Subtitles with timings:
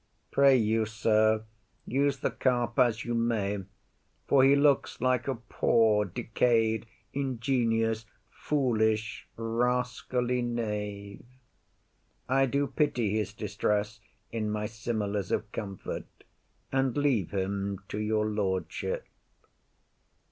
[0.31, 1.45] Pray you, sir,
[1.85, 3.59] use the carp as you may,
[4.25, 11.23] for he looks like a poor, decayed, ingenious, foolish, rascally knave.
[12.27, 13.99] I do pity his distress
[14.31, 16.07] in my similes of comfort,
[16.71, 19.05] and leave him to your lordship.